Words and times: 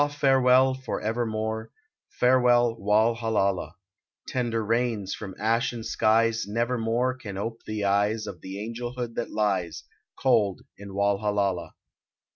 farewell 0.09 0.73
for 0.73 0.99
evermore; 1.01 1.69
Farewell, 2.09 2.75
Walhallalah, 2.75 3.73
Tender 4.27 4.65
rains 4.65 5.13
from 5.13 5.35
ashen 5.39 5.83
skies 5.83 6.47
Never 6.47 6.79
more 6.79 7.13
can 7.15 7.37
ope 7.37 7.61
the 7.67 7.83
eyes 7.83 8.25
Of 8.25 8.41
the 8.41 8.57
angelhood 8.57 9.13
that 9.13 9.29
lies 9.29 9.83
Cold 10.19 10.61
in 10.75 10.89
Walhallalah. 10.95 11.73